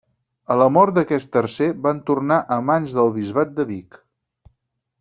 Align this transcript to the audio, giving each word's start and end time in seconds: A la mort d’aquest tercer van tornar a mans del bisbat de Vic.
A 0.53 0.55
la 0.59 0.67
mort 0.77 0.95
d’aquest 0.95 1.29
tercer 1.37 1.67
van 1.83 1.99
tornar 2.09 2.39
a 2.55 2.57
mans 2.71 2.97
del 3.01 3.13
bisbat 3.21 3.53
de 3.61 3.67
Vic. 3.75 4.01